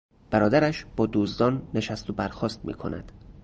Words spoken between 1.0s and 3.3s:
دزدان نشست و برخاست میکند.